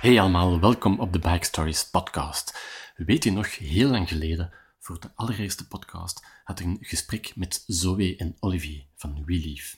[0.00, 2.58] Hey allemaal, welkom op de Bike Stories podcast.
[2.96, 7.64] Weet je nog, heel lang geleden, voor de allereerste podcast, had ik een gesprek met
[7.66, 9.76] Zoe en Olivier van WeLeave.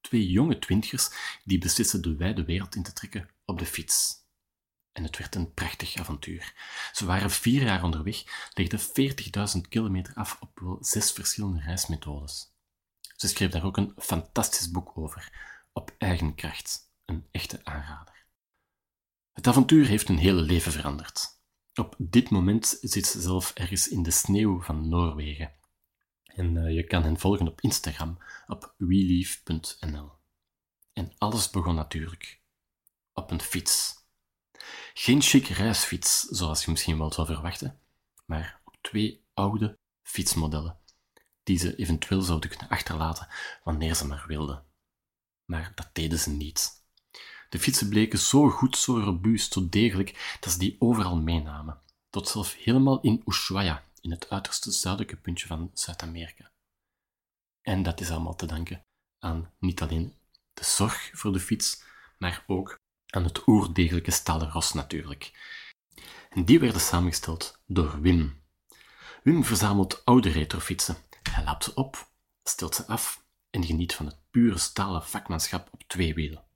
[0.00, 1.10] Twee jonge twintigers
[1.44, 4.14] die beslissen de wijde wereld in te trekken op de fiets.
[4.92, 6.54] En het werd een prachtig avontuur.
[6.92, 8.80] Ze waren vier jaar onderweg, legden
[9.56, 12.54] 40.000 kilometer af op wel zes verschillende reismethodes.
[13.16, 15.32] Ze schreef daar ook een fantastisch boek over,
[15.72, 16.90] op eigen kracht.
[17.04, 18.11] Een echte aanrader.
[19.32, 21.40] Het avontuur heeft hun hele leven veranderd.
[21.74, 25.52] Op dit moment zit ze zelf ergens in de sneeuw van Noorwegen.
[26.24, 30.12] En uh, je kan hen volgen op Instagram op weleave.nl.
[30.92, 32.40] En alles begon natuurlijk
[33.12, 33.94] op een fiets.
[34.94, 37.80] Geen chic reisfiets, zoals je misschien wel zou verwachten,
[38.26, 40.78] maar op twee oude fietsmodellen,
[41.42, 43.28] die ze eventueel zouden kunnen achterlaten
[43.64, 44.64] wanneer ze maar wilden.
[45.44, 46.81] Maar dat deden ze niet.
[47.52, 51.80] De fietsen bleken zo goed, zo robuust, zo degelijk, dat ze die overal meenamen.
[52.10, 56.50] Tot zelfs helemaal in Ushuaia, in het uiterste zuidelijke puntje van Zuid-Amerika.
[57.62, 58.84] En dat is allemaal te danken
[59.18, 60.14] aan niet alleen
[60.54, 61.82] de zorg voor de fiets,
[62.18, 65.32] maar ook aan het oerdegelijke stalen ros natuurlijk.
[66.30, 68.42] En die werden samengesteld door Wim.
[69.22, 70.96] Wim verzamelt oude retrofietsen.
[71.30, 72.08] Hij laapt ze op,
[72.44, 76.50] stelt ze af en geniet van het pure stalen vakmanschap op twee wielen.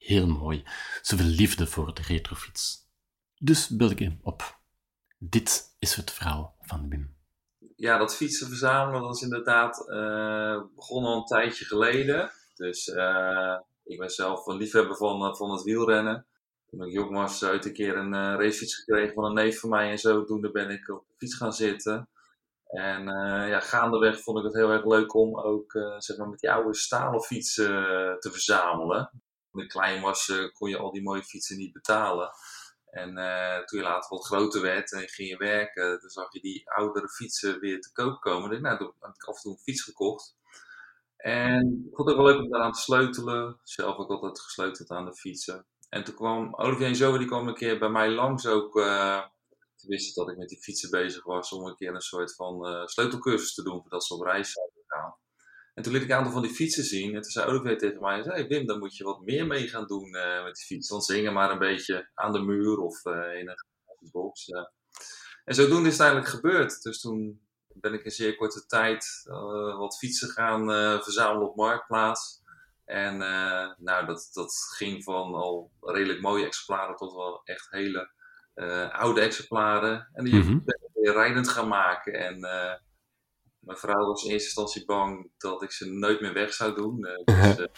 [0.00, 0.64] Heel mooi,
[1.02, 2.88] zoveel liefde voor de retrofiets.
[3.38, 4.58] Dus bel ik hem op.
[5.18, 7.16] Dit is het verhaal van Wim.
[7.76, 12.30] Ja, dat fietsen verzamelen, dat is inderdaad uh, begonnen al een tijdje geleden.
[12.54, 16.26] Dus uh, ik ben zelf een liefhebber van, eh, van het wielrennen.
[16.66, 19.90] Toen ik jong was, uit een keer een racefiets gekregen van een neef van mij.
[19.90, 22.08] En zodoende ben ik op de fiets gaan zitten.
[22.66, 23.04] En
[23.48, 26.74] ja, gaandeweg vond ik het heel erg leuk om ook zeg maar met die oude
[26.74, 27.66] stalen fietsen
[28.20, 29.10] te verzamelen.
[29.50, 32.30] Toen ik klein was, kon je al die mooie fietsen niet betalen.
[32.90, 33.14] En
[33.66, 37.08] toen je later wat groter werd en ging je werken, dan zag je die oudere
[37.08, 38.50] fietsen weer te koop komen.
[38.50, 40.36] Dus, nou, toen had ik af en toe een fiets gekocht.
[41.16, 43.60] En ik vond het ook wel leuk om daaraan te sleutelen.
[43.62, 45.66] Zelf ook altijd gesleuteld aan de fietsen.
[45.88, 48.76] En toen kwam Olivier Zoe, die kwam een keer bij mij langs ook.
[48.76, 49.22] Uh,
[49.80, 52.68] te wisten dat ik met die fietsen bezig was om een keer een soort van
[52.68, 55.14] uh, sleutelcursus te doen voordat ze op reis zouden gaan.
[55.80, 57.14] En toen liet ik een aantal van die fietsen zien.
[57.14, 59.86] En toen zei Olivier tegen mij, hey Wim, dan moet je wat meer mee gaan
[59.86, 60.94] doen uh, met die fietsen.
[60.94, 64.48] Want ze hingen maar een beetje aan de muur of in een box.
[65.44, 66.82] En zodoende is het eigenlijk gebeurd.
[66.82, 71.56] Dus toen ben ik in zeer korte tijd uh, wat fietsen gaan uh, verzamelen op
[71.56, 72.42] Marktplaats.
[72.84, 78.10] En uh, nou, dat, dat ging van al redelijk mooie exemplaren tot wel echt hele
[78.92, 80.08] oude exemplaren.
[80.12, 80.64] En die mm -hmm.
[80.64, 82.12] ben ik weer rijdend gaan maken.
[82.12, 82.40] En
[83.60, 87.00] mijn vrouw was in eerste instantie bang dat ik ze nooit meer weg zou doen.
[87.24, 87.68] dus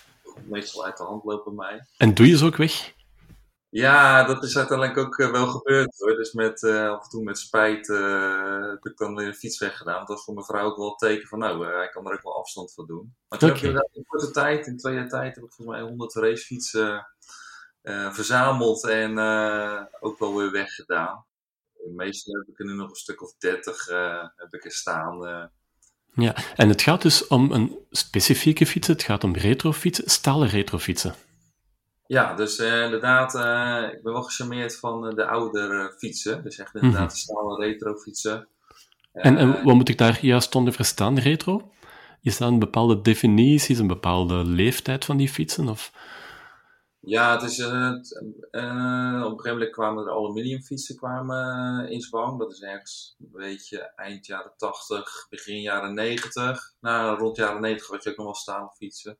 [0.48, 1.87] meestal uit de hand lopen bij mij.
[1.97, 2.93] En doe je ze ook weg?
[3.75, 6.16] Ja, dat is uiteindelijk ook uh, wel gebeurd hoor.
[6.16, 9.59] Dus met, uh, af en toe met spijt uh, heb ik dan weer een fiets
[9.59, 9.98] weggedaan.
[9.98, 12.22] Dat was voor mijn vrouw ook wel een teken van, nou, hij kan er ook
[12.22, 13.15] wel afstand van doen.
[13.28, 13.62] Maar toen okay.
[13.62, 17.06] heb ik in korte tijd, in twee jaar tijd, heb ik volgens mij 100 racefietsen
[18.12, 19.19] verzameld en
[20.00, 21.25] ook wel weer weggedaan.
[21.94, 23.87] Meestal heb ik er nu nog een stuk of 30
[24.37, 25.50] heb ik er staan.
[26.14, 28.86] Ja, en het gaat dus om een specifieke fiets.
[28.86, 31.14] Het gaat om retrofietsen, stalen retrofietsen.
[32.06, 36.42] Ja, dus uh, inderdaad, uh, ik ben wel gecharmeerd van uh, de oudere fietsen.
[36.42, 37.14] Dus echt inderdaad mm -hmm.
[37.14, 38.48] de stalen retro fietsen.
[39.12, 41.70] En, en wat moet ik daar juist onder verstaan, retro?
[42.20, 45.68] Is dat een bepaalde definitie, is een bepaalde leeftijd van die fietsen?
[45.68, 45.92] Of?
[47.04, 52.38] Ja, het is, op een gegeven moment kwamen er aluminiumfietsen kwamen in zwang.
[52.38, 56.74] Dat is ergens een beetje eind jaren 80, begin jaren 90.
[56.80, 59.18] Nou, rond jaren 90 had je ook nog wel stalen fietsen.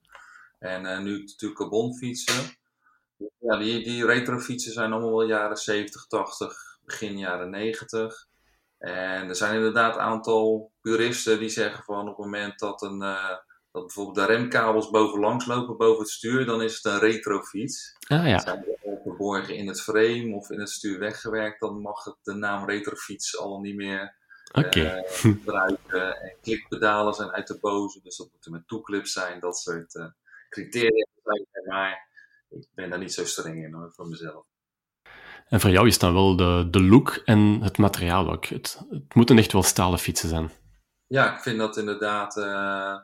[0.59, 2.57] En nu natuurlijk carbonfietsen.
[3.39, 8.27] Ja, die, die retrofietsen zijn allemaal wel jaren 70, 80, begin jaren 90.
[8.79, 13.03] En er zijn inderdaad een aantal puristen die zeggen van op het moment dat, een,
[13.73, 17.97] dat bijvoorbeeld de remkabels bovenlangs lopen boven het stuur, dan is het een retrofiets.
[18.07, 18.39] Ah, ja.
[18.39, 22.35] Zijn die verborgen in het frame of in het stuur weggewerkt, dan mag het de
[22.35, 24.17] naam retrofiets al niet meer
[24.53, 24.99] okay.
[24.99, 26.21] uh, gebruiken.
[26.21, 30.07] En klikpedalen zijn uit de boze, dus dat moeten met toeclips zijn, dat soort uh,
[30.49, 31.07] criteria.
[31.67, 32.09] Maar
[32.49, 34.45] ik ben daar niet zo streng in hoor, voor mezelf.
[35.49, 38.45] En voor jou is dan wel de, de look en het materiaal ook.
[38.45, 40.51] Het, het moeten echt wel stalen fietsen zijn.
[41.07, 42.37] Ja, ik vind dat inderdaad.
[42.37, 42.97] Uh,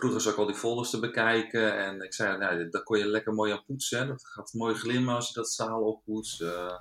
[0.00, 3.06] vroeger zag ik al die folders te bekijken en ik zei, nou, daar kon je
[3.06, 4.06] lekker mooi aan poetsen.
[4.06, 6.40] Dat gaat mooi glimmen als je dat staal oppoetst.
[6.40, 6.72] Uh,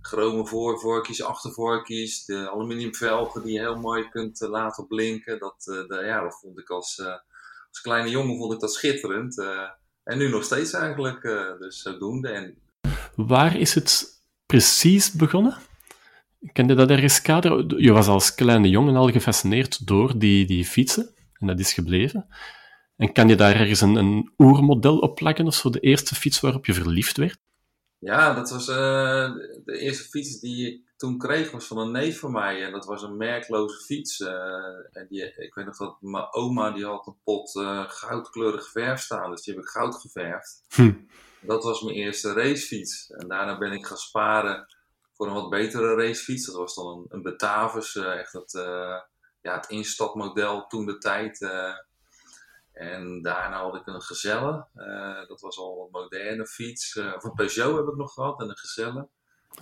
[0.00, 5.38] chrome voorvorkjes, achtervorkjes, de aluminiumvelgen die je heel mooi kunt uh, laten blinken.
[5.38, 7.00] Dat, de, ja, dat vond ik als,
[7.68, 9.38] als kleine jongen vond ik dat schitterend.
[10.04, 11.22] En nu nog steeds eigenlijk,
[11.58, 12.28] dus zodoende.
[12.28, 12.58] En...
[13.14, 15.56] Waar is het precies begonnen?
[16.52, 17.82] Kan je dat ergens kaderen?
[17.82, 22.28] Je was als kleine jongen al gefascineerd door die, die fietsen, en dat is gebleven.
[22.98, 26.40] En kan je daar ergens een, een oermodel op plakken, of zo, de eerste fiets
[26.40, 27.38] waarop je verliefd werd?
[27.98, 29.34] Ja, dat was uh,
[29.64, 32.64] de eerste fiets die ik toen kreeg, was van een neef van mij.
[32.64, 34.20] En dat was een merkloze fiets.
[34.20, 34.28] Uh,
[34.92, 39.00] en die, ik weet nog dat mijn oma, die had een pot uh, goudkleurig verf
[39.00, 39.30] staan.
[39.30, 40.64] Dus die heb ik goud geverfd.
[40.68, 40.92] Hm.
[41.40, 43.10] Dat was mijn eerste racefiets.
[43.10, 44.66] En daarna ben ik gaan sparen
[45.12, 46.46] voor een wat betere racefiets.
[46.46, 48.52] Dat was dan een, een Batavus, echt het,
[49.40, 51.38] ja, het instapmodel toen de tijd.
[52.78, 54.66] En daarna had ik een Gezelle.
[54.76, 56.94] Uh, dat was al een moderne fiets.
[56.94, 59.08] Uh, of een Peugeot heb ik nog gehad en een Gezelle.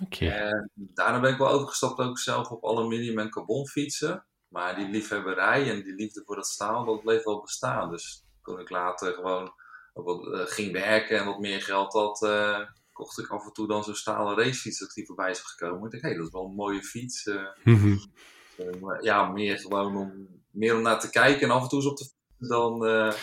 [0.03, 0.29] Okay.
[0.29, 4.25] En daarna ben ik wel overgestapt ook zelf op aluminium en carbon fietsen.
[4.47, 7.89] Maar die liefhebberij en die liefde voor dat staal, dat bleef wel bestaan.
[7.89, 9.53] Dus toen ik later gewoon
[9.93, 12.29] wat, uh, ging werken en wat meer geld had,
[12.93, 15.85] kocht ik af en toe dan zo'n stalen racefiets dat die voorbij is gekomen.
[15.85, 17.25] Ik dacht, hé, hey, dat is wel een mooie fiets.
[17.63, 17.99] Mm -hmm.
[19.01, 21.97] ja, meer gewoon om, meer om naar te kijken en af en toe eens op
[21.97, 23.13] de dan uh,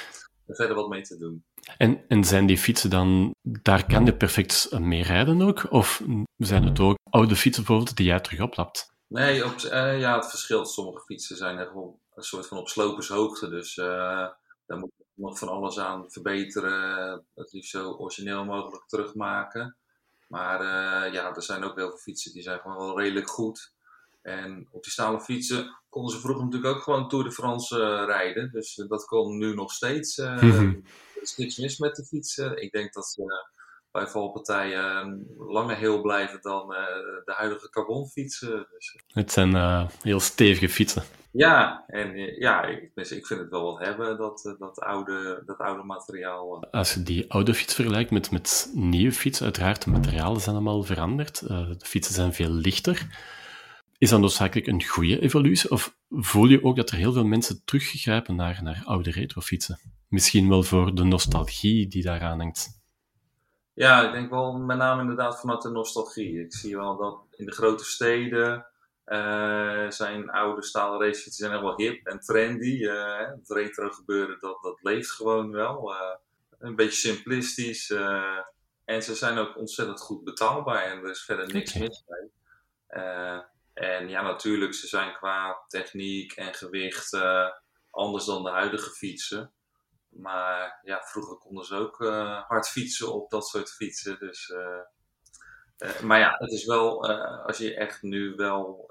[0.48, 1.44] verder wat mee te doen.
[1.76, 5.66] En, en zijn die fietsen dan, daar kan je perfect mee rijden ook?
[5.70, 6.02] Of
[6.36, 8.92] zijn het ook oude fietsen bijvoorbeeld die jij terug oplapt?
[9.06, 10.70] Nee, op, uh, ja, het verschilt.
[10.70, 13.48] Sommige fietsen zijn er gewoon een soort van op slopershoogte.
[13.48, 13.86] Dus uh,
[14.66, 17.24] daar moet je nog van alles aan verbeteren.
[17.34, 19.76] Het liefst zo origineel mogelijk terugmaken.
[20.28, 20.62] Maar
[21.12, 23.73] ja, er zijn ook heel veel fietsen die zijn gewoon wel redelijk goed.
[24.24, 28.04] En op die stalen fietsen konden ze vroeger natuurlijk ook gewoon Tour de France uh,
[28.06, 28.50] rijden.
[28.52, 30.18] Dus uh, dat kon nu nog steeds.
[30.18, 30.42] Uh,
[31.14, 32.62] Er is niks mis met de fietsen.
[32.62, 33.46] Ik denk dat ze
[33.90, 36.68] bij valpartijen langer heel blijven dan
[37.24, 38.66] de huidige carbonfietsen.
[38.70, 41.02] Dus, het zijn heel stevige fietsen.
[41.30, 45.82] Ja, en ja, ik, ik vind het wel wat hebben, dat, dat, oude, dat oude
[45.82, 46.64] materiaal.
[46.70, 50.82] Als je die oude fiets vergelijkt met, met nieuwe fietsen, uiteraard, de materialen zijn allemaal
[50.82, 51.48] veranderd.
[51.48, 53.06] de fietsen zijn veel lichter.
[53.98, 55.70] Is dat noodzakelijk een goede evolutie?
[55.70, 59.78] Of voel je ook dat er heel veel mensen teruggrijpen naar, naar oude retrofietsen?
[60.08, 62.82] Misschien wel voor de nostalgie die daaraan hangt.
[63.74, 66.40] Ja, ik denk wel met name inderdaad vanuit de nostalgie.
[66.40, 68.66] Ik zie wel dat in de grote steden
[69.06, 72.78] uh, zijn oude stalen racefietsen zijn wel hip en trendy.
[72.80, 75.92] Uh, het retro gebeuren, dat, dat leeft gewoon wel.
[75.92, 75.98] Uh,
[76.58, 77.90] een beetje simplistisch.
[78.84, 81.82] en ze zijn ook ontzettend goed betaalbaar en er is verder niks okay.
[81.82, 82.30] mis mee.
[83.74, 87.48] En ja, natuurlijk, ze zijn qua techniek en gewicht uh,
[87.90, 89.52] anders dan de huidige fietsen.
[90.08, 94.18] Maar ja, vroeger konden ze ook uh, hard fietsen op dat soort fietsen.
[94.18, 97.08] Dus, uh, maar ja, het is wel,
[97.46, 98.90] als je echt nu wel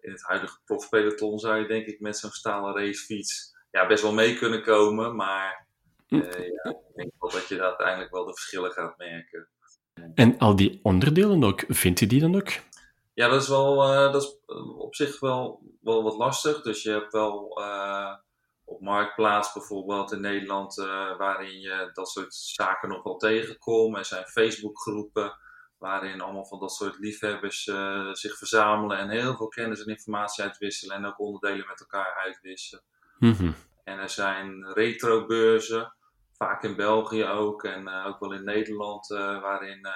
[0.00, 4.12] in het huidige profpeloton zou je denk ik met zo'n stalen racefiets ja, best wel
[4.12, 5.16] mee kunnen komen.
[5.16, 5.66] Maar
[6.06, 9.48] ja, ik denk wel dat je uiteindelijk wel de verschillen gaat merken.
[10.14, 12.50] En al die onderdelen ook, vind je die dan ook?
[13.18, 14.38] Ja, dat is wel uh, dat is
[14.76, 16.62] op zich wel, wel wat lastig.
[16.62, 18.14] Dus je hebt wel uh,
[18.64, 23.96] op Marktplaats bijvoorbeeld in Nederland, uh, waarin je dat soort zaken nog wel tegenkomt.
[23.96, 25.36] Er zijn Facebookgroepen
[25.78, 27.62] waarin allemaal van dat soort liefhebbers
[28.12, 32.84] zich verzamelen en heel veel kennis en informatie uitwisselen en ook onderdelen met elkaar uitwisselen.
[33.18, 33.54] Mm -hmm.
[33.84, 35.94] En er zijn retrobeurzen,
[36.32, 39.88] vaak in België ook en ook wel in Nederland, waarin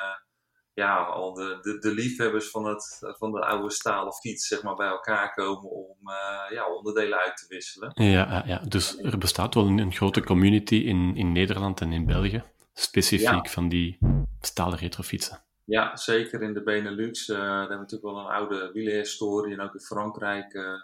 [0.75, 4.75] ja, al de, de, de, liefhebbers van, het, van de oude stalen fiets zeg maar,
[4.75, 7.91] bij elkaar komen om uh, ja, onderdelen uit te wisselen.
[7.95, 12.07] Ja, ja, dus er bestaat wel een, een grote community in, in Nederland en in
[12.07, 13.99] België, specifiek van die
[14.41, 15.43] stalen retrofietsen.
[15.65, 17.29] Ja, zeker in de Benelux.
[17.29, 20.55] Uh, daar hebben we natuurlijk wel een oude wielerhistorie en ook in Frankrijk.
[20.55, 20.81] Uh,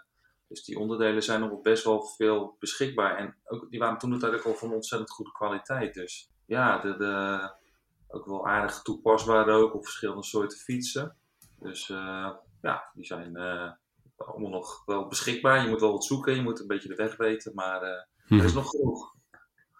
[0.47, 3.17] dus die onderdelen zijn nog best wel veel beschikbaar.
[3.17, 5.93] En ook, die waren toen natuurlijk al van ontzettend goede kwaliteit.
[5.93, 7.39] Dus ja, de, de,
[8.09, 11.15] ook wel aardig toepasbaar ook op verschillende soorten fietsen.
[11.59, 12.29] Dus uh,
[12.61, 13.71] ja, die zijn uh,
[14.17, 15.63] allemaal nog wel beschikbaar.
[15.63, 18.45] Je moet wel wat zoeken, je moet een beetje de weg weten, maar uh, er
[18.45, 19.17] is nog genoeg.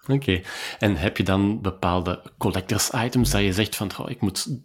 [0.01, 0.45] Oké, okay.
[0.79, 4.61] en heb je dan bepaalde collectors items dat je zegt van, oh, ik moet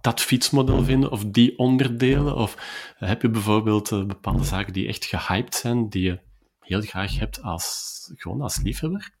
[0.00, 2.36] dat fietsmodel vinden of die onderdelen?
[2.36, 2.56] Of
[2.96, 6.20] heb je bijvoorbeeld bepaalde zaken die echt gehyped zijn, die je
[6.60, 9.12] heel graag hebt als, gewoon als liefhebber?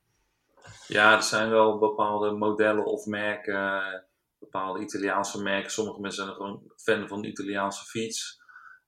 [0.86, 3.82] Ja, er zijn wel bepaalde modellen of merken,
[4.38, 5.70] bepaalde Italiaanse merken.
[5.70, 8.42] Sommige mensen zijn gewoon fan van de Italiaanse fiets.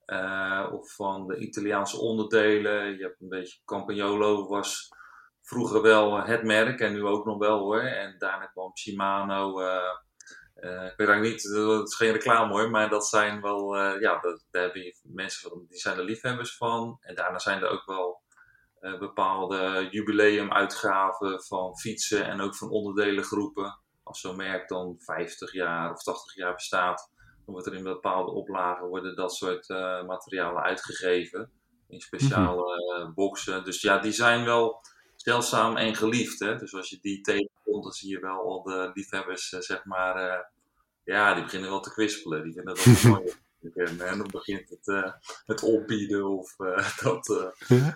[0.06, 2.96] Uh, of van de Italiaanse onderdelen.
[2.96, 4.88] Je hebt een beetje Campagnolo was
[5.42, 7.80] vroeger wel het merk en nu ook nog wel hoor.
[7.80, 9.60] En daarna kwam Shimano.
[9.60, 9.66] Uh,
[10.56, 14.20] uh, ik weet eigenlijk niet, dat is geen reclame hoor, maar dat zijn wel, ja,
[14.50, 16.98] daar heb je mensen van, die zijn er liefhebbers van.
[17.00, 18.22] En daarna zijn er ook wel
[18.86, 23.78] uh, bepaalde jubileumuitgaven van fietsen en ook van onderdelengroepen.
[24.02, 27.10] Als zo'n merk dan 50 jaar of 80 jaar bestaat,
[27.44, 29.68] Dan wordt er in bepaalde oplagen worden dat soort
[30.06, 31.50] materialen uitgegeven.
[31.88, 33.64] In speciale mm boxen.
[33.64, 34.80] Dus ja, die zijn wel
[35.16, 36.38] zeldzaam en geliefd.
[36.38, 36.56] Hè?
[36.56, 40.46] Dus als je die tegenkomt, dan zie je wel al de liefhebbers, zeg maar,
[41.04, 42.42] ja, die beginnen wel te kwispelen.
[42.42, 43.34] Die vinden dat mooi.
[43.74, 45.12] En dan begint het, uh,
[45.46, 47.28] het opbieden of uh, dat,
[47.68, 47.88] uh,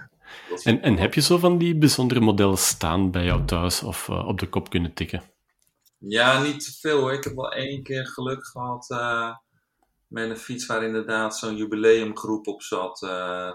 [0.63, 4.39] en, en heb je zo van die bijzondere modellen staan bij jou thuis of op
[4.39, 5.23] de kop kunnen tikken?
[5.99, 7.13] Ja, niet te veel.
[7.13, 8.89] Ik heb wel één keer geluk gehad
[10.11, 13.07] met een fiets waar inderdaad zo'n jubileumgroep op zat.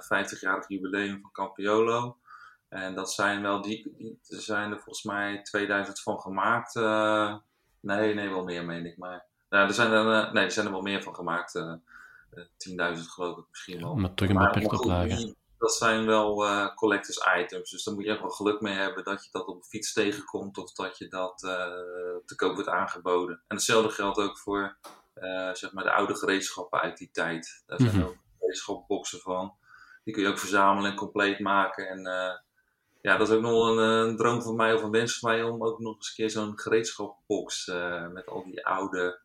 [0.03, 2.17] 50-jarig jubileum van Campiolo.
[2.70, 6.74] En dat zijn wel, die, die er zijn er volgens mij 2000 van gemaakt.
[7.79, 8.98] nee, nee, wel meer meen ik.
[8.98, 11.60] Maar nou, er zijn er, nee, er zijn er wel meer van gemaakt.
[11.60, 12.44] 10.000
[13.08, 13.96] geloof ik misschien wel.
[13.96, 15.36] maar toch een beperkte oplage.
[15.58, 17.72] Dat zijn wel uh, collectors items.
[17.72, 19.94] Dus daar moet je echt wel geluk mee hebben dat je dat op een fiets
[19.94, 21.52] tegenkomt of dat je dat uh,
[22.26, 23.36] te koop wordt aangeboden.
[23.48, 24.78] En hetzelfde geldt ook voor
[25.16, 27.64] uh, zeg maar de oude gereedschappen uit die tijd.
[27.66, 28.08] Daar zijn mm -hmm.
[28.08, 29.56] ook gereedschapboxen van.
[30.04, 31.88] Die kun je ook verzamelen en compleet maken.
[31.88, 32.02] En
[33.02, 35.44] ja, dat is ook nog een, een, droom van mij of een wens van mij
[35.44, 37.66] om ook nog eens een keer zo'n gereedschapbox
[38.12, 39.25] met al die oude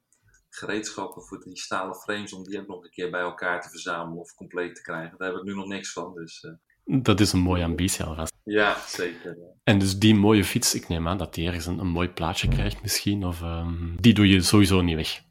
[0.51, 4.19] gereedschappen voor die stalen frames, om die ook nog een keer bij elkaar te verzamelen
[4.19, 5.19] of compleet te krijgen.
[5.19, 6.15] Daar heb ik nu nog niks van.
[6.15, 7.03] Dus, uh...
[7.03, 8.33] Dat is een mooie ambitie alvast.
[8.45, 9.37] Ja, zeker.
[9.65, 12.49] En dus die mooie fiets, ik neem aan dat die ergens een, een mooi plaatje
[12.49, 15.23] krijgt misschien, of um, die doe je sowieso niet weg?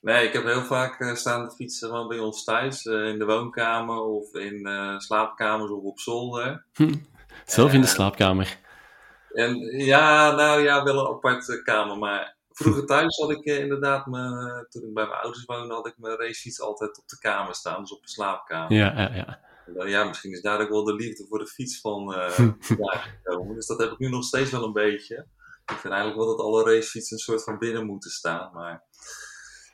[0.00, 3.18] Nee, ik heb heel vaak uh, staan de fietsen van bij ons thuis, uh, in
[3.18, 4.68] de woonkamer of in
[4.98, 6.64] slaapkamers of op zolder.
[6.72, 6.94] Hm.
[7.44, 8.58] Zelf in de slaapkamer?
[9.32, 14.06] En, ja, nou ja, wel een aparte kamer, maar Vroeger thuis had ik eh, inderdaad,
[14.06, 17.54] me, toen ik bij mijn ouders woonde, had ik mijn racefiets altijd op de kamer
[17.54, 18.72] staan, dus op de slaapkamer.
[18.72, 19.40] Ja, ja, ja.
[19.66, 23.54] Dan, ja, misschien is daar ook wel de liefde voor de fiets van uh, gekomen.
[23.54, 25.26] Dus dat heb ik nu nog steeds wel een beetje.
[25.66, 28.52] Ik vind eigenlijk wel dat alle racefietsen een soort van binnen moeten staan.
[28.52, 28.84] Maar,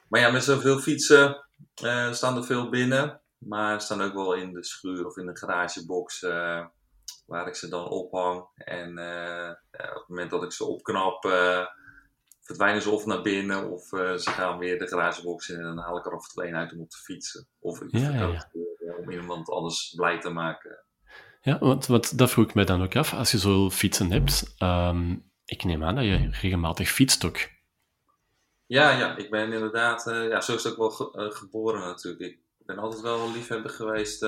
[0.08, 1.44] maar ja, met zoveel fietsen
[1.82, 3.20] uh, staan er veel binnen.
[3.38, 6.66] Maar staan ook wel in de schuur of in de garagebox uh,
[7.26, 8.46] waar ik ze dan ophang.
[8.54, 8.90] En
[9.70, 11.24] op het moment dat ik ze opknap
[12.42, 15.78] verdwijnen ze of naar binnen of uh, ze gaan weer de garagebox in en dan
[15.78, 17.46] haal ik er of twee uit om op te fietsen.
[17.60, 18.94] Of ik ja, ja, ja.
[19.00, 20.78] om iemand anders blij te maken.
[21.42, 23.14] Ja, want, want dat vroeg ik mij dan ook af.
[23.14, 27.38] Als je zo fietsen hebt, um, ik neem aan dat je regelmatig fietst ook.
[28.66, 31.80] Ja, ja, ik ben inderdaad, uh, ja, zo is het ook wel ge uh, geboren
[31.80, 32.22] natuurlijk.
[32.58, 34.26] Ik ben altijd wel liefhebber geweest,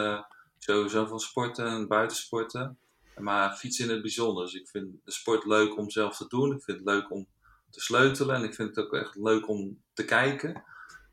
[0.59, 2.79] sowieso van sporten en buitensporten.
[3.19, 4.45] Maar fietsen in het bijzonder.
[4.45, 6.53] Dus ik vind de sport leuk om zelf te doen.
[6.53, 7.27] Ik vind het leuk om
[7.75, 8.37] te sleutelen.
[8.37, 10.65] En ik vind het ook echt leuk om te kijken.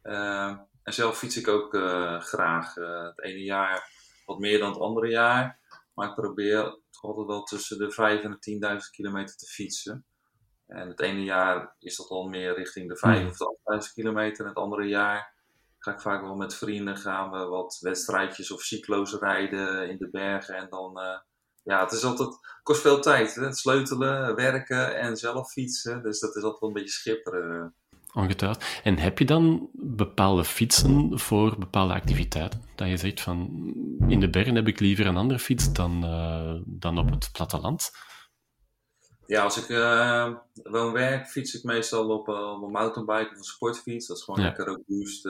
[0.03, 2.75] Uh, en zelf fiets ik ook uh, graag.
[2.75, 3.89] Uh, het ene jaar
[4.25, 5.59] wat meer dan het andere jaar.
[5.93, 10.05] Maar ik probeer toch altijd wel tussen de 5 en de 10.000 kilometer te fietsen.
[10.67, 14.43] En het ene jaar is dat al meer richting de 5 of de 8.000 kilometer.
[14.43, 15.33] En het andere jaar
[15.77, 20.09] ga ik vaak wel met vrienden gaan we wat wedstrijdjes of cyclo's rijden in de
[20.09, 20.55] bergen.
[20.55, 20.99] En dan
[21.63, 22.29] ja, het is altijd,
[22.63, 23.35] kost veel tijd.
[23.35, 23.53] Hè?
[23.53, 26.03] Sleutelen, werken en zelf fietsen.
[26.03, 27.75] Dus dat is altijd wel een beetje schipperen.
[28.13, 28.63] Ongetwijfeld.
[28.83, 32.63] En heb je dan bepaalde fietsen voor bepaalde activiteiten?
[32.75, 33.37] Dat je zegt van,
[34.07, 37.91] in de bergen heb ik liever een andere fiets dan, uh, dan op het platteland?
[39.25, 43.37] Ja, als ik uh, woon werk, fiets ik meestal op, uh, op een mountainbike of
[43.37, 44.07] een sportfiets.
[44.07, 44.45] Dat is gewoon ja.
[44.45, 45.23] lekker robuust.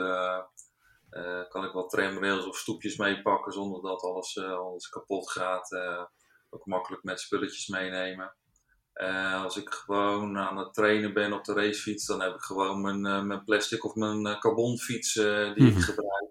[1.50, 5.70] kan ik wat tramrails of stoepjes meepakken zonder dat alles, alles kapot gaat
[6.52, 8.36] ook makkelijk met spulletjes meenemen.
[8.96, 12.82] Uh, als ik gewoon aan het trainen ben op de racefiets, dan heb ik gewoon
[12.82, 15.24] mijn, uh, mijn plastic of mijn uh, carbonfiets die
[15.56, 15.80] mm ik mhm.
[15.80, 16.30] gebruik.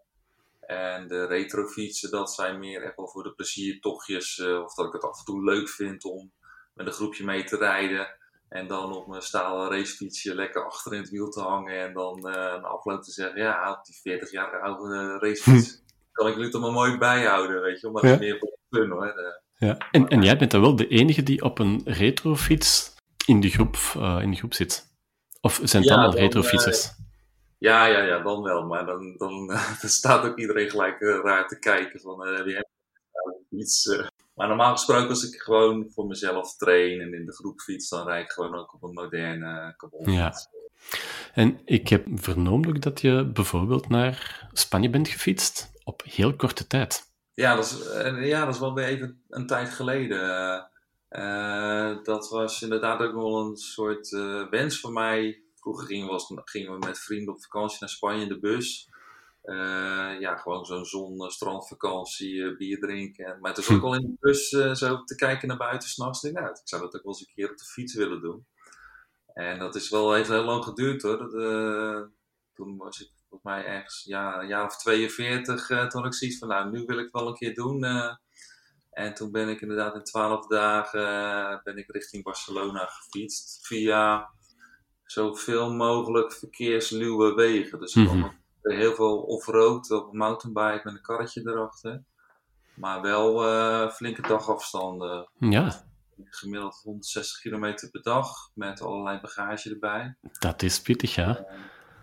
[0.61, 4.41] En de retrofietsen, dat zijn meer echt wel voor de pleziertochtjes.
[4.41, 6.33] of dat ik het af en toe leuk vind om
[6.75, 8.19] met een groepje mee te rijden.
[8.49, 11.81] En dan op mijn stalen racefietsje lekker achter in het wiel te hangen.
[11.81, 16.12] En dan na afloop te zeggen, ja, op die 40 jaar oude racefiets hm.
[16.12, 17.91] kan ik jullie toch maar mooi bijhouden, weet je.
[17.91, 19.41] Maar dat is meer voor fun hoor.
[19.61, 19.79] Ja.
[19.90, 22.95] En, en jij bent dan wel de enige die op een retrofiets
[23.26, 24.87] in de groep, uh, in de groep zit?
[25.40, 26.85] Of zijn het ja, allemaal retrofietsers?
[26.85, 26.93] Uh,
[27.59, 28.67] ja, ja, ja, dan wel.
[28.67, 29.47] Maar dan, dan,
[29.81, 32.67] dan staat ook iedereen gelijk raar te kijken van, heb je
[33.50, 33.87] iets...
[34.35, 38.07] Maar normaal gesproken, als ik gewoon voor mezelf train en in de groep fiets, dan
[38.07, 40.33] rijd ik gewoon ook op een moderne carbon Ja.
[41.35, 47.10] En ik heb vernomen dat je bijvoorbeeld naar Spanje bent gefietst op heel korte tijd.
[47.41, 50.71] Ja, dat is, eh, ja, dat is wel weer even een tijd geleden.
[51.11, 55.43] Uh, dat was inderdaad ook wel een soort uh, wens van mij.
[55.55, 58.89] Vroeger gingen we, gingen we met vrienden op vakantie naar Spanje in de bus.
[59.45, 63.39] Uh, ja, gewoon zo'n zon, strandvakantie, bier drinken.
[63.41, 66.23] Maar het is ook wel in de bus zo te kijken naar buiten s'nachts.
[66.23, 68.47] Nou, ik zou dat ook wel eens een keer op de fiets willen doen.
[69.35, 71.19] En dat is wel even heel lang geduurd hoor.
[71.19, 71.33] Dat,
[72.55, 76.39] toen was ik volgens mij ergens ja, een jaar of 42, uh, toen ik zoiets
[76.39, 77.85] van, nou, nu wil ik wel een keer doen.
[78.91, 83.67] en toen ben ik inderdaad in 12 dagen ben ik richting Barcelona gefietst.
[83.67, 84.31] Via
[85.05, 87.79] zoveel mogelijk verkeersluwe wegen.
[87.81, 88.33] Dus mm -hmm.
[88.63, 92.03] heel veel off-road op een mountainbike met een karretje erachter.
[92.75, 95.31] Maar wel flinke dagafstanden.
[95.39, 95.85] Ja.
[96.25, 100.17] Gemiddeld 160 kilometer per dag met allerlei bagage erbij.
[100.39, 101.47] Dat is pittig, ja.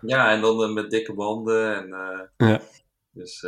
[0.00, 1.74] Ja, en dan uh, met dikke banden.
[1.74, 1.88] En,
[2.36, 2.60] ja.
[3.10, 3.42] Dus,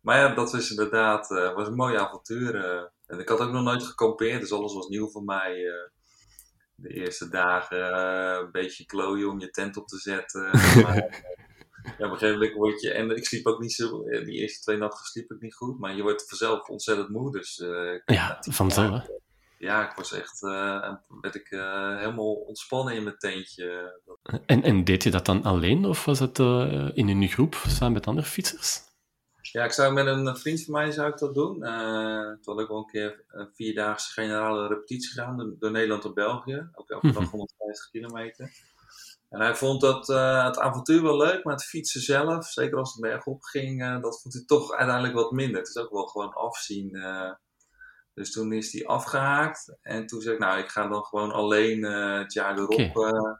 [0.00, 2.54] maar ja, dat was inderdaad was een mooi avontuur.
[3.06, 5.70] en ik had ook nog nooit gekampeerd, dus alles was nieuw voor mij
[6.82, 10.42] de eerste dagen uh, een beetje klooien om je tent op te zetten.
[10.82, 10.96] maar,
[11.98, 14.60] ja, op een gegeven moment word je, en ik sliep ook niet zo, die eerste
[14.60, 17.32] twee nachten sliep ik niet goed, maar je wordt vanzelf ontzettend moe.
[17.32, 19.06] Dus, uh, ja, vanzelf.
[19.62, 21.46] Ja, ik was echt, uh, werd ik
[21.98, 24.00] helemaal ontspannen in mijn tentje.
[24.46, 26.38] En, en deed je dat dan alleen of was het
[26.94, 28.80] in een groep samen met andere fietsers?
[29.52, 31.54] Ja, ik zou met een vriend van mij zou ik dat doen.
[32.40, 36.68] Toen had ik wel een keer een vierdaagse generale repetitie gedaan, door Nederland en België.
[36.74, 38.50] Ook elke dag 150 kilometer.
[39.28, 40.06] En hij vond dat,
[40.46, 44.20] het avontuur wel leuk, maar het fietsen zelf, zeker als het bergop ging, uh, dat
[44.22, 45.58] vond hij toch uiteindelijk wat minder.
[45.58, 46.90] Het is ook wel gewoon afzien.
[48.14, 49.76] Dus toen is hij afgehaakt.
[49.82, 52.96] En toen zei ik, nou, ik ga dan gewoon alleen het jaar erop.
[52.96, 53.36] Okay.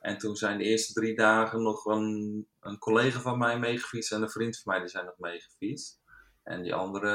[0.00, 4.22] En toen zijn de eerste drie dagen nog een, een collega van mij meegefietst en
[4.22, 6.00] een vriend van mij die zijn nog meegefietst.
[6.42, 7.10] En die andere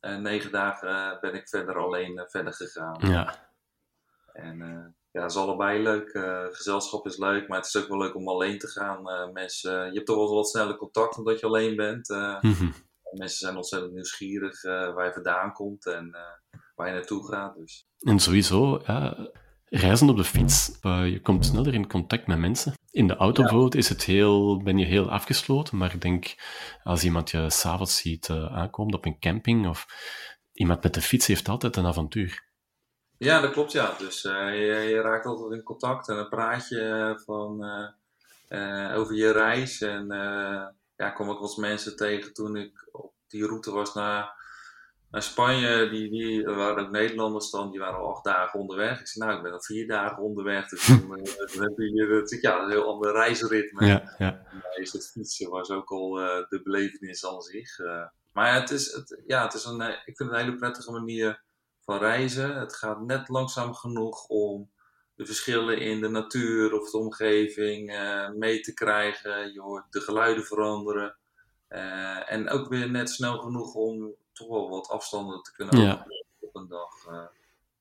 [0.00, 3.10] uh, negen dagen ben ik verder alleen verder gegaan.
[3.10, 3.34] Ja.
[4.32, 4.58] En
[5.10, 6.10] ja, het is allebei leuk.
[6.50, 9.32] gezelschap is leuk, maar het is ook wel leuk om alleen te gaan.
[9.32, 12.08] mensen, je hebt toch wel wat sneller contact omdat je alleen bent.
[12.08, 12.74] Mm -hmm.
[13.10, 16.16] Mensen zijn ontzettend nieuwsgierig waar je vandaan komt en
[16.74, 17.56] waar je naartoe gaat.
[17.56, 17.86] Dus.
[17.98, 19.30] En sowieso, ja,
[19.68, 22.74] Reizen op de fiets, uh, je komt sneller in contact met mensen.
[22.90, 23.48] In de auto ja.
[23.48, 26.34] bijvoorbeeld is het heel, ben je heel afgesloten, maar ik denk
[26.82, 29.86] als iemand je s'avonds ziet uh, aankomen op een camping of
[30.52, 32.44] iemand met de fiets heeft altijd een avontuur.
[33.18, 33.94] Ja, dat klopt ja.
[33.98, 37.64] Dus uh, je, je, raakt altijd in contact en een praatje van,
[38.94, 39.80] over je reis.
[39.80, 40.06] En
[40.96, 44.44] ja, kom ik wel eens mensen tegen toen ik op die route was naar
[45.10, 49.00] naar Spanje, die, die waren ook Nederlanders dan, die waren al acht dagen onderweg.
[49.00, 52.40] Ik zei, nou, ik ben al vier dagen onderweg, dus dan, dan heb je hier
[52.40, 53.86] ja, een heel ander reisritme.
[53.86, 54.46] Ja, ja.
[54.74, 57.78] is het fietsen was ook al uh, de belevenis aan zich.
[57.78, 60.92] Uh, maar het is, het, ja, het is een, ik vind het een hele prettige
[60.92, 61.42] manier
[61.80, 62.58] van reizen.
[62.58, 64.70] Het gaat net langzaam genoeg om
[65.16, 69.52] de verschillen in de natuur of de omgeving uh, mee te krijgen.
[69.52, 71.16] Je hoort de geluiden veranderen.
[72.26, 76.06] en ook weer net snel genoeg om toch wel wat afstanden te kunnen ja.
[76.40, 77.06] op een dag.
[77.08, 77.26] Uh,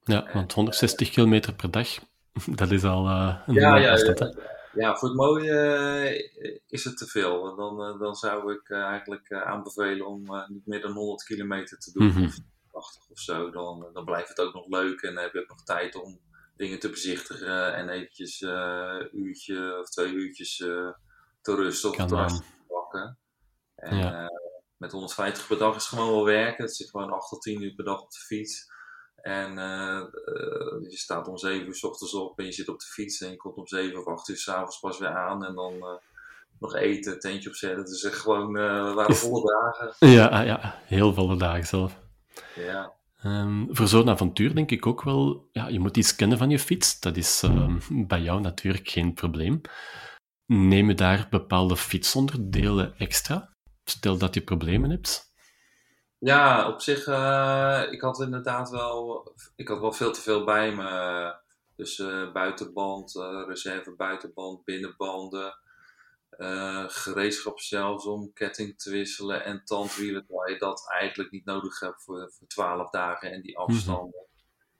[0.03, 1.87] ja, want 160 kilometer per dag,
[2.61, 4.33] dat is al een ja, ja, ja,
[4.73, 7.55] ja, voor het mooie is het te veel.
[7.55, 12.11] Dan, dan zou ik eigenlijk aanbevelen om niet meer dan 100 kilometer te doen, mm
[12.11, 12.25] -hmm.
[12.25, 12.37] of
[12.71, 13.49] 80 of zo.
[13.49, 16.19] Dan, dan blijft het ook nog leuk en heb je ook nog tijd om
[16.55, 20.57] dingen te bezichtigen en eventjes een uurtje of twee uurtjes
[21.41, 23.17] te rusten of te pakken.
[23.75, 24.29] En, ja
[24.77, 26.63] met 150 per dag is gewoon wel werken.
[26.63, 28.73] Het zit gewoon 8 tot 10 uur per dag op de fiets.
[29.15, 32.79] En uh, uh, je staat om 7 uur s ochtends op en je zit op
[32.79, 35.45] de fiets en je komt om 7 of 8 uur s'avonds pas weer aan.
[35.45, 35.97] En dan uh,
[36.59, 37.85] nog eten, tentje opzetten.
[37.85, 38.53] Dus echt gewoon,
[38.95, 40.11] waren volle dagen.
[40.11, 41.99] Ja, ah, ja, heel volle dagen zelf.
[42.55, 42.93] Ja.
[43.25, 46.59] Um, voor zo'n avontuur denk ik ook wel, ja, je moet iets kennen van je
[46.59, 46.99] fiets.
[46.99, 49.61] Dat is um, bij jou natuurlijk geen probleem.
[50.45, 53.53] Neem je daar bepaalde fietsonderdelen extra?
[53.83, 55.33] Stel dat je problemen hebt.
[56.17, 60.75] Ja, op zich, uh, ik had inderdaad wel, ik had wel veel te veel bij
[60.75, 61.43] me.
[61.75, 65.57] Dus uh, buitenband, uh, reserve buitenband, binnenbanden,
[66.87, 72.03] gereedschap zelfs om ketting te wisselen en tandwielen, waar je dat eigenlijk niet nodig hebt
[72.03, 74.25] voor, voor 12 dagen en die afstanden.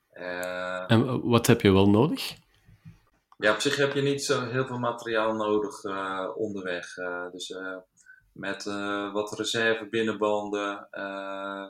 [0.10, 0.86] Mm -hmm.
[0.88, 2.36] en wat heb je wel nodig?
[3.38, 5.84] Ja, op zich heb je niet zo heel veel materiaal nodig
[6.36, 6.94] onderweg.
[7.32, 7.58] dus
[8.32, 8.64] met
[9.14, 10.88] wat reserve binnenbanden,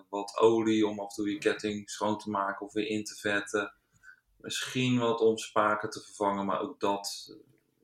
[0.10, 3.16] wat olie om af en toe je ketting schoon te maken of weer in te
[3.16, 3.74] vetten.
[4.38, 7.36] Misschien wat om spaken te vervangen, maar ook dat,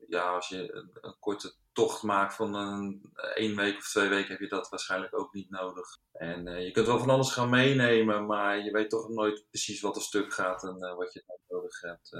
[0.07, 4.31] ja, als je een, een korte tocht maakt van een, één week of twee weken,
[4.31, 5.87] heb je dat waarschijnlijk ook niet nodig.
[6.11, 9.81] En uh, je kunt wel van alles gaan meenemen, maar je weet toch nooit precies
[9.81, 12.11] wat er stuk gaat en wat je nodig hebt.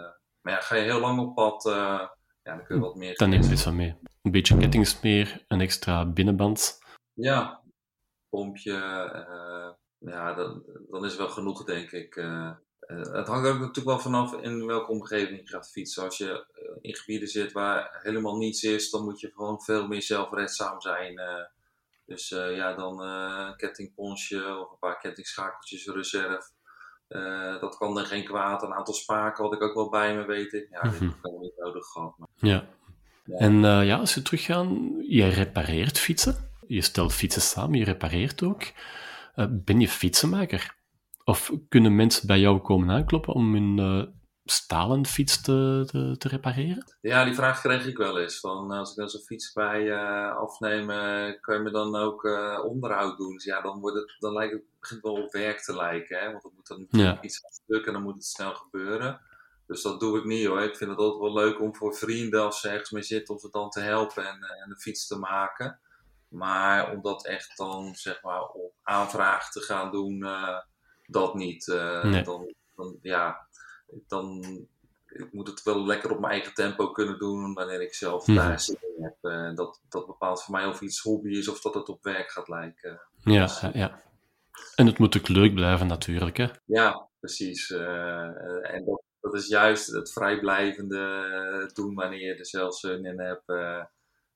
[0.42, 3.16] maar ja, ga je heel lang op pad, ja, dan kun je wat meer.
[3.16, 3.96] Dan neem je iets van mee.
[4.22, 6.80] Een beetje kettingsmeer, een extra binnenband.
[7.14, 7.64] Ja,
[8.30, 8.72] pompje.
[9.98, 12.16] Ja, dan, dan is wel genoeg, denk ik.
[12.92, 16.04] Uh, het hangt ook natuurlijk wel vanaf in welke omgeving je gaat fietsen.
[16.04, 16.46] Als je
[16.82, 21.22] in gebieden zit waar helemaal niets is, dan moet je gewoon veel meer zelfredzaam zijn.
[22.06, 26.50] dus ja, dan een kettingponsje of een paar kettingschakeltjes reserve.
[27.60, 28.64] dat kan er geen kwaad.
[28.64, 30.68] Een aantal spaken had ik ook wel bij me, weet ik.
[30.70, 32.18] Ja, dit heb ik niet nodig gehad.
[32.18, 32.28] Maar...
[32.36, 32.66] Ja.
[33.26, 33.38] ja.
[33.38, 36.50] En ja, als we teruggaan, je repareert fietsen.
[36.68, 38.64] Je stelt fietsen samen, je repareert ook.
[39.50, 40.80] ben je fietsenmaker?
[41.24, 44.14] Of kunnen mensen bij jou komen aankloppen om hun uh,
[44.46, 46.96] stalen fiets te, te, te, repareren?
[47.02, 48.40] Ja, die vraag kreeg ik wel eens.
[48.40, 50.88] Van, als ik dan zo'n fiets bij uh, afneem,
[51.42, 52.24] kan je me dan ook
[52.66, 53.34] onderhoud doen?
[53.34, 56.20] Dus ja, dan, wordt het, dan lijkt het, begint wel op werk te lijken.
[56.20, 56.32] Hè?
[56.32, 59.22] Want dan moet dan natuurlijk iets stuk en dan moet het snel gebeuren.
[59.72, 60.62] Dus dat doe ik niet hoor.
[60.62, 63.40] Ik vind het altijd wel leuk om voor vrienden, als ze ergens mee zitten, om
[63.40, 65.80] ze dan te helpen en, en een fiets te maken.
[66.28, 70.26] Maar om dat echt dan, zeg maar, op aanvraag te gaan doen
[71.12, 71.68] dat niet.
[71.68, 73.48] Uh, dan, dan, ja,
[74.08, 74.44] dan
[75.08, 78.36] ik moet het wel lekker op mijn eigen tempo kunnen doen wanneer ik zelf mm.
[78.36, 79.18] daar zin in heb.
[79.22, 82.32] Uh, dat, dat bepaalt voor mij of iets hobby is of dat het op werk
[82.32, 83.02] gaat lijken.
[83.24, 84.02] Ja, dus, ja.
[84.76, 86.48] En het moet ook leuk blijven natuurlijk, hè?
[86.66, 87.70] Ja, precies.
[87.70, 93.20] Uh, en dat, dat is juist het vrijblijvende doen wanneer je er zelf zin in
[93.20, 93.46] hebt.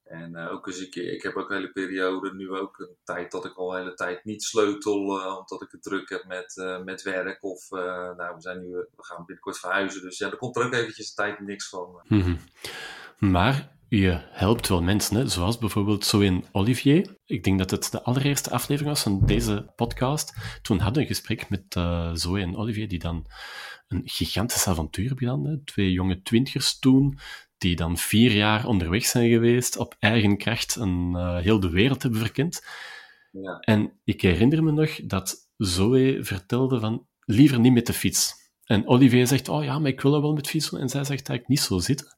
[0.06, 2.96] En uh, ook eens een keer, ik heb ook een hele periode, nu ook een
[3.04, 6.26] tijd dat ik al een hele tijd niet sleutel, uh, omdat ik het druk heb
[6.26, 7.44] met, uh, met werk.
[7.44, 10.74] Of nou, we, zijn nu, we gaan binnenkort verhuizen, dus ja, er komt er ook
[10.74, 12.02] eventjes een tijd niks van.
[12.08, 12.40] -hmm.
[13.20, 15.28] Maar je helpt wel mensen, hè?
[15.28, 17.18] zoals bijvoorbeeld zo in Olivier.
[17.26, 20.34] Ik denk dat het de allereerste aflevering was van deze podcast.
[20.62, 21.74] Toen hadden we een gesprek met
[22.20, 23.28] Zoe en Olivier, die dan
[23.88, 27.20] een gigantisch avontuur hebben Twee jonge twintigers toen,
[27.66, 32.02] die dan vier jaar onderweg zijn geweest, op eigen kracht een, uh, heel de wereld
[32.02, 32.66] hebben verkend.
[33.32, 33.60] Ja.
[33.60, 38.34] En ik herinner me nog dat Zoe vertelde van, liever niet met de fiets.
[38.64, 40.80] En Olivier zegt, oh ja, maar ik wil wel met fietsen.
[40.80, 42.16] En zij zegt eigenlijk niet zo zitten.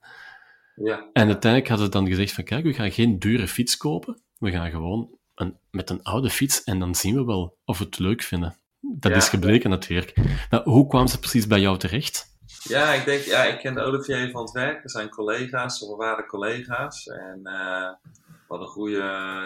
[0.75, 1.10] Ja.
[1.13, 4.21] En uiteindelijk hadden ze dan gezegd van, kijk, we gaan geen dure fiets kopen.
[4.38, 7.83] We gaan gewoon een, met een oude fiets en dan zien we wel of we
[7.83, 8.55] het leuk vinden.
[8.79, 10.13] Dat is gebleken natuurlijk.
[10.49, 12.37] Maar hoe kwam ze precies bij jou terecht?
[12.67, 14.84] Ja, ik denk, ja, ik ken Olivier van het werk.
[14.84, 17.08] We zijn collega's, we waren collega's.
[17.08, 19.01] En uh, we hadden goede,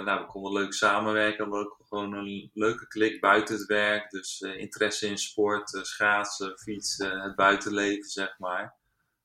[0.06, 1.50] nou, we konden leuk samenwerken.
[1.50, 4.10] We hadden gewoon een leuke klik buiten het werk.
[4.10, 8.76] Dus uh, interesse in sport, uh, schaatsen, fietsen, het buitenleven, zeg maar.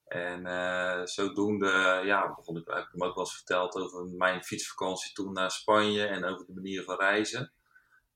[0.07, 0.47] En
[1.09, 5.33] zodoende, ja, begon ik, heb ik hem ook wel eens verteld over mijn fietsvakantie toen
[5.33, 7.53] naar Spanje en over de manier van reizen.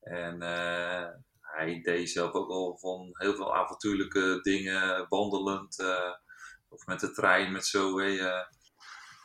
[0.01, 0.39] En
[1.51, 6.15] hij deed zelf ook al van heel veel avontuurlijke dingen, wandelend uh,
[6.69, 7.99] of met de trein, met zo.
[7.99, 8.23] Uh.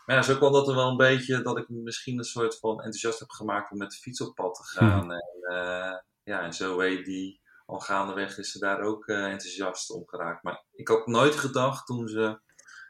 [0.06, 2.76] Maar ja, zo kwam dat er wel een beetje dat ik misschien een soort van
[2.76, 5.00] enthousiast heb gemaakt om met de fiets op pad te gaan.
[5.00, 5.10] Hmm.
[5.10, 10.42] En, uh, ja, en zo die al gaandeweg is ze daar ook enthousiast om geraakt.
[10.42, 12.40] Maar ik had nooit gedacht toen ze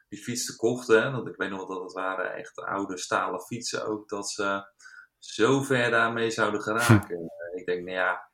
[0.09, 3.87] die fietsen kochten, hè, want ik weet nog dat het waren echt oude stalen fietsen
[3.87, 4.75] ook, dat ze
[5.19, 7.31] zo ver daarmee zouden geraken.
[7.59, 8.31] ik denk, nou ja,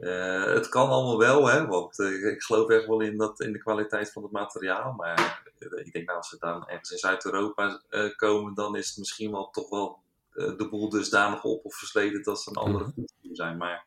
[0.00, 3.52] uh, het kan allemaal wel, hè, want uh, ik geloof echt wel in, dat, in
[3.52, 4.92] de kwaliteit van het materiaal.
[4.92, 7.80] Maar uh, ik denk nou, als ze dan ergens in Zuid-Europa
[8.16, 9.98] komen, dan is het misschien wel toch wel
[10.34, 13.34] de boel dusdanig op of versleten dat ze een andere mm -hmm.
[13.34, 13.56] zijn.
[13.56, 13.86] Maar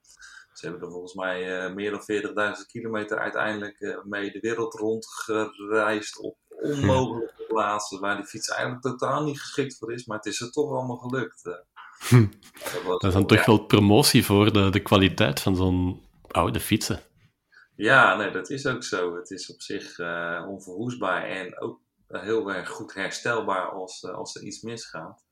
[0.54, 6.38] ze hebben er volgens mij meer dan 40.000 kilometer uiteindelijk mee de wereld rondgereisd op
[6.47, 10.06] onmogelijke plaatsen waar die fiets eigenlijk totaal niet geschikt voor is.
[10.06, 11.43] Maar het is er toch allemaal gelukt.
[12.83, 17.01] Dat, is dan toch wel promotie voor de, de kwaliteit van zo'n oude fietsen.
[17.75, 19.15] Ja, nee, dat is ook zo.
[19.15, 24.35] Het is op zich uh, onverwoestbaar en ook heel erg goed herstelbaar als, uh, als
[24.35, 25.25] er iets misgaat.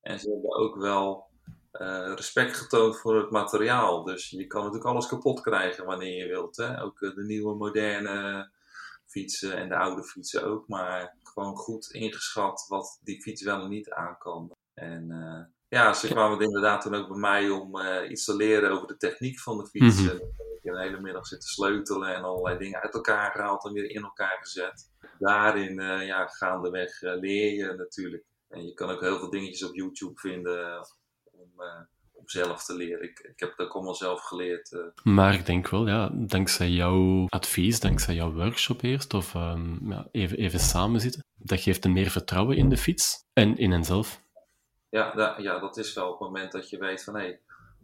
[0.00, 1.26] En ze hebben ook wel
[1.72, 4.04] uh, respect getoond voor het materiaal.
[4.04, 6.56] Dus je kan natuurlijk alles kapot krijgen wanneer je wilt.
[6.56, 6.82] Hè?
[6.82, 8.50] Ook de nieuwe moderne
[9.06, 10.68] fietsen en de oude fietsen ook.
[10.68, 14.50] Maar gewoon goed ingeschat wat die fiets wel en niet aan kan.
[14.74, 15.10] En
[15.68, 18.96] ja, ze kwamen inderdaad toen ook bij mij om uh, iets te leren over de
[18.96, 20.00] techniek van de fiets.
[20.00, 20.16] Mm -hmm.
[20.16, 23.90] Ik heb de hele middag zitten sleutelen en allerlei dingen uit elkaar gehaald en weer
[23.90, 24.90] in elkaar gezet.
[25.18, 28.24] Daarin, uh, ja, gaandeweg uh, leer je natuurlijk.
[28.48, 30.88] En je kan ook heel veel dingetjes op YouTube vinden
[31.24, 31.50] om,
[32.12, 33.02] om zelf te leren.
[33.02, 34.92] Ik, ik heb het ook allemaal zelf geleerd.
[35.02, 40.08] Maar ik denk wel, ja, dankzij jouw advies, dankzij jouw workshop eerst, of um, ja,
[40.10, 44.26] even, even samen zitten, dat geeft een meer vertrouwen in de fiets en in henzelf.
[44.90, 47.38] Ja, ja, dat is wel op het moment dat je weet van hé,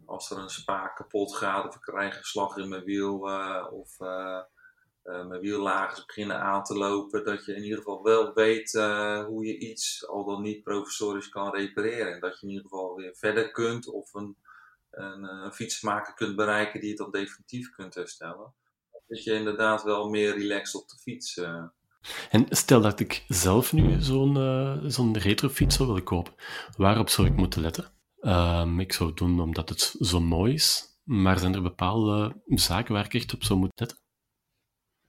[0.05, 3.67] als er een spaak kapot gaat of ik krijg een slag in mijn wiel uh,
[3.71, 4.41] of uh,
[5.03, 8.71] uh, mijn wiellagers beginnen aan te lopen, dat je in ieder geval wel weet
[9.27, 12.13] hoe je iets al dan niet professorisch kan repareren.
[12.13, 14.37] En dat je in ieder geval weer verder kunt of een,
[14.91, 18.53] een, een fietsmaker kunt bereiken die het dan definitief kunt herstellen.
[19.07, 21.41] zit je inderdaad wel meer relaxed op de fiets.
[22.29, 26.33] En stel dat ik zelf nu zo'n uh, zo'n retrofiets zou willen kopen,
[26.77, 27.91] waarop zou ik moeten letten?
[28.21, 32.93] Um, ik zou het doen omdat het zo mooi is, maar zijn er bepaalde zaken
[32.93, 34.03] waar ik echt op zou moeten letten?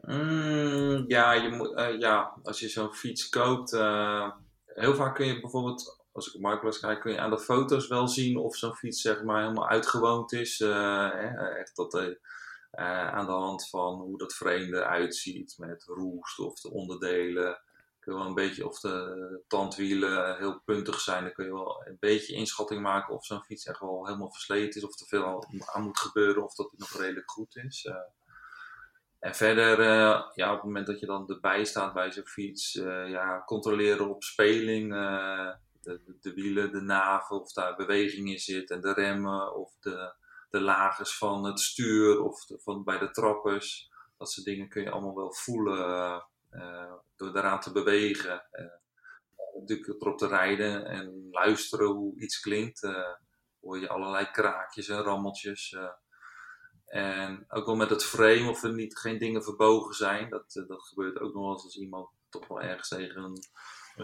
[0.00, 4.30] Mm, ja, je moet, uh, ja, als je zo'n fiets koopt, uh,
[4.64, 7.88] heel vaak kun je bijvoorbeeld, als ik op Marktplaats kijk, kun je aan de foto's
[7.88, 10.60] wel zien of zo'n fiets zeg maar helemaal uitgewoond is.
[10.60, 12.16] Echt dat
[12.72, 17.60] uh, aan de hand van hoe dat frame eruit ziet met roest of de onderdelen.
[18.00, 21.86] Kun je wel een beetje, of de tandwielen heel puntig zijn, dan kun je wel
[21.86, 25.44] een beetje inschatting maken of zo'n fiets echt wel helemaal versleten is, of er veel
[25.72, 27.84] aan moet gebeuren, of dat het nog redelijk goed is.
[27.84, 27.94] Uh,
[29.18, 32.72] en verder, uh, ja, op het moment dat je dan erbij staat bij zo'n fiets,
[33.06, 34.92] ja, controleren op speling,
[35.80, 40.14] de, de, wielen, de naven, of daar beweging in zit en de remmen of de,
[40.58, 43.90] de lagers van het stuur of van, bij de trappers.
[44.18, 48.42] Dat soort dingen kun je allemaal wel voelen uh, door daaraan te bewegen.
[48.52, 48.66] Uh,
[49.60, 52.80] natuurlijk erop te rijden en luisteren hoe iets klinkt.
[53.60, 55.76] Hoor je allerlei kraakjes en rammeltjes.
[56.86, 60.30] en ook wel met het frame of er niet, geen dingen verbogen zijn.
[60.30, 63.44] Dat, dat gebeurt ook nog eens als iemand toch wel ergens tegen een,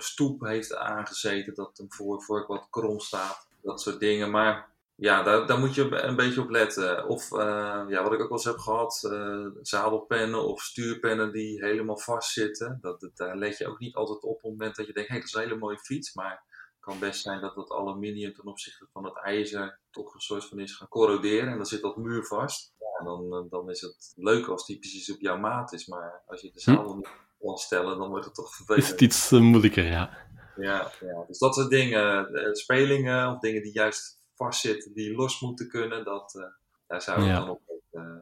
[0.01, 1.55] stoep heeft aangezeten.
[1.55, 3.49] Dat hem voor wat krom staat.
[3.63, 4.31] Dat soort dingen.
[4.31, 4.72] Maar
[5.03, 7.09] ja, daar, daar moet je een beetje op letten.
[7.09, 11.65] Of uh, ja, wat ik ook wel eens heb gehad, uh, zadelpennen of stuurpennen die
[11.65, 12.79] helemaal vastzitten.
[12.81, 15.09] Dat, dat, daar let je ook niet altijd op op het moment dat je denkt,
[15.09, 16.15] hé, hey, dat is een hele mooie fiets.
[16.15, 20.21] Maar het kan best zijn dat dat aluminium ten opzichte van het ijzer toch een
[20.21, 21.49] soort van is gaan corroderen.
[21.49, 22.75] En dan zit dat muur vast.
[22.79, 25.87] Ja, dan, eh, dan is het leuk als die precies op jouw maat is.
[25.87, 26.71] Maar als je de hm.
[26.71, 27.09] zadel niet
[27.41, 28.85] kan stellen, dan wordt het toch vervelend.
[28.85, 30.31] Is het iets moeilijker, ja.
[30.57, 35.69] Ja, ja, dus dat soort dingen, spelingen of dingen die juist vastzitten die los moeten
[35.69, 36.45] kunnen, dat, uh,
[36.87, 37.61] daar zou ik dan op.
[37.93, 38.17] Uh...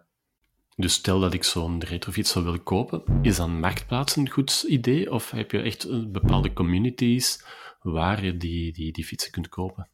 [0.76, 5.12] Dus stel dat ik zo'n retrofiets zou willen kopen, is dan Marktplaats een goed idee?
[5.12, 7.44] Of heb je echt bepaalde communities
[7.80, 9.90] waar je die, die, die fietsen kunt kopen?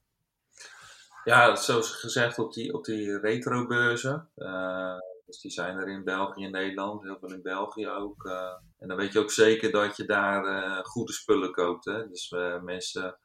[1.25, 4.29] Ja, zoals gezegd op die, op die retrobeurzen.
[4.37, 8.25] Uh, dus die zijn er in België en Nederland, heel veel in België ook.
[8.25, 11.85] Uh, en dan weet je ook zeker dat je daar uh, goede spullen koopt.
[11.85, 12.09] Hè?
[12.09, 13.19] Dus mensen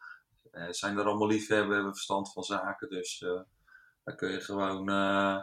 [0.69, 2.89] zijn er allemaal liefhebben, hebben verstand van zaken.
[2.89, 3.41] Dus uh,
[4.03, 5.37] daar kun je gewoon uh,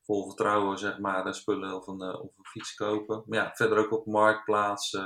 [0.00, 3.22] vol vertrouwen zeg maar, spullen of een, of een fiets kopen.
[3.26, 4.98] Maar ja, verder ook op Marktplaats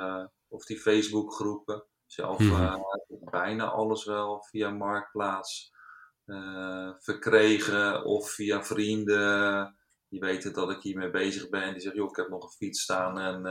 [0.49, 1.85] of die Facebookgroepen.
[2.07, 2.83] Zelf mm
[3.31, 5.73] bijna alles wel via Marktplaats
[6.99, 9.77] verkregen of via vrienden.
[10.09, 11.73] Die weten dat ik hiermee bezig ben.
[11.73, 13.43] Die zeggen, joh, ik heb nog een fiets staan en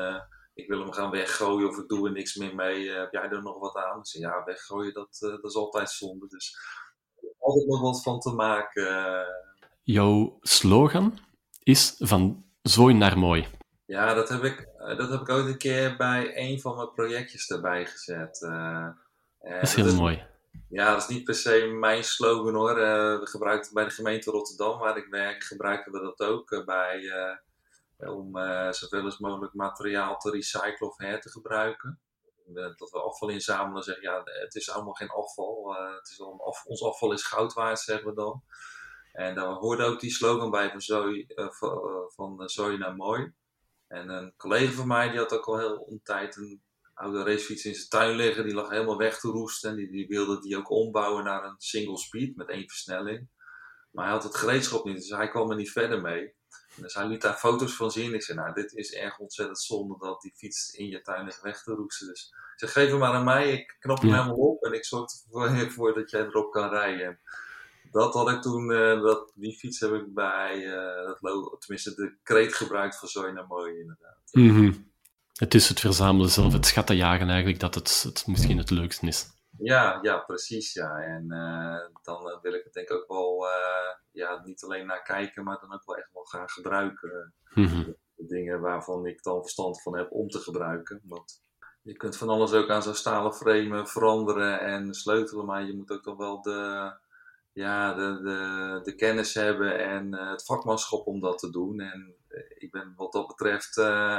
[0.54, 2.84] ik wil hem gaan weggooien of ik doe er niks meer mee.
[2.84, 4.00] Uh, heb jij er nog wat aan?
[4.00, 6.28] Dus ja, weggooien, dat, uh, dat is altijd zonde.
[6.28, 6.58] Dus
[7.40, 9.26] altijd nog wat van te maken.
[9.84, 11.20] Jouw slogan
[11.64, 13.48] is van zooi naar mooi.
[13.86, 16.94] Ja, dat heb ik, uh, dat heb ik ook een keer bij een van mijn
[16.94, 18.40] projectjes erbij gezet.
[19.40, 20.26] dat is heel mooi.
[20.70, 22.76] Ja, dat is niet per se mijn slogan hoor.
[22.76, 27.02] we gebruiken bij de gemeente Rotterdam, waar ik werk, gebruiken we dat ook bij
[28.10, 32.02] om uh, zoveel als mogelijk materiaal te recyclen of her te gebruiken.
[32.76, 35.76] Dat we afval inzamelen, zeggen ja, het is allemaal geen afval.
[35.96, 38.44] Het is af, ons afval is goud waard, zeggen we dan.
[39.12, 40.82] En daar hoorde ook die slogan bij van
[41.38, 41.48] uh,
[42.08, 43.34] van zooi naar mooi.
[43.88, 46.62] En een collega van mij die had ook al heel een tijd een
[46.94, 48.44] oude racefiets in zijn tuin liggen.
[48.44, 49.70] Die lag helemaal weg te roesten.
[49.70, 53.30] En die, die wilde die ook ombouwen naar een single speed met één versnelling.
[53.92, 56.36] Maar hij had het gereedschap niet, dus hij kwam er niet verder mee.
[56.76, 58.14] Dus hij liet daar foto's van zien.
[58.14, 61.42] Ik zei, nou, dit is erg ontzettend zonde dat die fiets in je tuin ligt
[61.42, 62.08] weg te roesten.
[62.08, 63.52] Dus ik zei, geef hem maar aan mij.
[63.52, 67.20] Ik knop hem helemaal op en ik zorg ervoor dat jij erop kan rijden.
[67.92, 72.16] dat had ik toen, uh, dat, die fiets heb ik bij, uh, dat tenminste de
[72.24, 74.20] kreet gebruikt van naar Mooi inderdaad.
[74.32, 74.92] Mm -hmm.
[75.34, 79.28] Het is het verzamelen zelf, het schattenjagen eigenlijk, dat het, het misschien het leukste is.
[79.58, 80.74] Ja, ja, precies.
[80.74, 80.98] Ja.
[80.98, 85.04] En uh, dan wil ik het denk ik ook wel uh, ja, niet alleen naar
[85.04, 87.34] kijken, maar dan ook wel echt wel gaan gebruiken.
[87.54, 87.96] Mm -hmm.
[88.16, 91.02] de dingen waarvan ik dan verstand van heb om te gebruiken.
[91.04, 91.42] Want
[91.82, 95.92] je kunt van alles ook aan zo'n stalen frame veranderen en sleutelen, maar je moet
[95.92, 96.92] ook toch wel de,
[97.52, 101.80] ja, de, de, de kennis hebben en het vakmanschap om dat te doen.
[101.80, 102.16] En
[102.58, 103.78] ik ben wat dat betreft,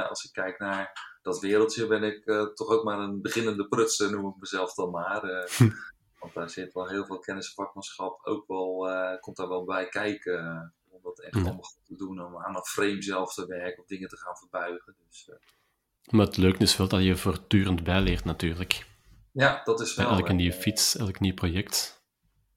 [0.09, 4.11] als ik kijk naar dat wereldje ben ik uh, toch ook maar een beginnende prutser,
[4.11, 5.23] noem ik mezelf dan maar.
[5.23, 5.71] Uh,
[6.25, 9.63] want daar zit wel heel veel kennis en vakmanschap ook wel, uh, komt daar wel
[9.63, 10.73] bij kijken.
[10.89, 13.87] om dat echt allemaal goed te doen, om aan een frame zelf te werken, of
[13.87, 14.95] dingen te gaan verbuigen.
[15.07, 15.29] Dus,
[16.09, 18.85] maar het leuke is wel dat je voortdurend bijleert natuurlijk.
[19.31, 20.09] Ja, dat is wel.
[20.09, 22.03] elke nieuwe fiets, elk nieuw project.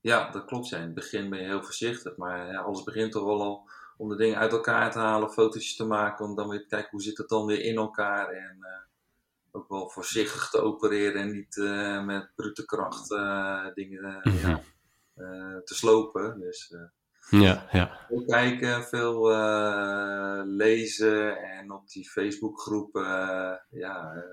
[0.01, 0.69] Ja, dat klopt.
[0.69, 0.77] Ja.
[0.77, 4.09] In het begin ben je heel voorzichtig, maar ja, alles begint toch wel al om
[4.09, 7.03] de dingen uit elkaar te halen, foto's te maken, om dan weer te kijken hoe
[7.03, 8.29] zit het dan weer in elkaar.
[8.29, 8.88] En uh,
[9.59, 14.49] ook wel voorzichtig te opereren en niet uh, met brute kracht uh, dingen mm -hmm.
[14.49, 14.63] ja,
[15.65, 16.41] te slopen.
[16.41, 16.75] Dus
[17.31, 18.07] ja, ja.
[18.09, 19.29] veel kijken, veel
[20.45, 23.07] lezen en op die Facebookgroepen
[23.71, 24.25] ja,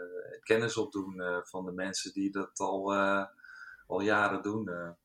[0.44, 2.94] kennis opdoen van de mensen die dat al,
[3.88, 4.96] al jaren doen.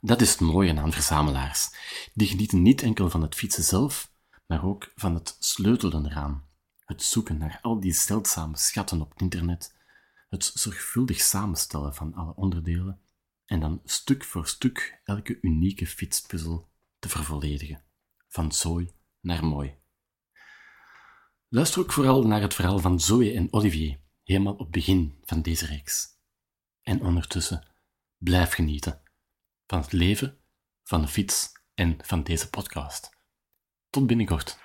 [0.00, 1.70] Dat is het mooie aan verzamelaars.
[2.14, 4.12] Die genieten niet enkel van het fietsen zelf,
[4.46, 6.49] maar ook van het sleutelen eraan.
[6.90, 9.76] Het zoeken naar al die zeldzame schatten op het internet,
[10.28, 13.00] het zorgvuldig samenstellen van alle onderdelen
[13.46, 17.82] en dan stuk voor stuk elke unieke fietspuzzel te vervolledigen.
[18.28, 19.74] Van zooi naar mooi.
[21.48, 25.42] Luister ook vooral naar het verhaal van Zoe en Olivier, helemaal op het begin van
[25.42, 26.08] deze reeks.
[26.82, 27.68] En ondertussen,
[28.16, 29.02] blijf genieten
[29.66, 30.38] van het leven,
[30.82, 33.10] van de fiets en van deze podcast.
[33.90, 34.58] Tot binnenkort.